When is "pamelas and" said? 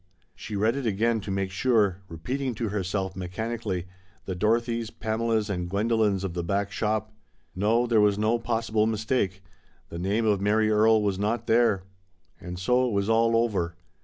4.89-5.69